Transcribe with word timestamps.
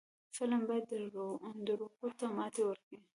فلم 0.35 0.61
باید 0.69 0.85
دروغو 1.67 2.09
ته 2.19 2.25
ماتې 2.35 2.61
ورکړي 2.65 2.97